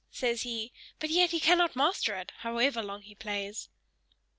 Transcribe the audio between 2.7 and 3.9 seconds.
long he plays."